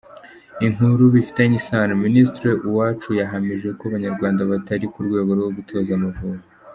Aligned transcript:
Inkuru 0.65 1.03
bifitanye 1.15 1.55
isano: 1.61 1.93
Minisitiri 2.05 2.49
Uwacu 2.69 3.09
yahamije 3.19 3.67
ko 3.77 3.83
Abanyarwanda 3.89 4.49
batari 4.51 4.85
ku 4.93 4.99
rwego 5.07 5.29
rwo 5.37 5.49
gutoza 5.57 5.91
Amavubi. 5.99 6.45